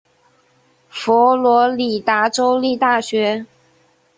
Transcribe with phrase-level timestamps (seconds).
[0.89, 3.45] 佛罗里达州立大学。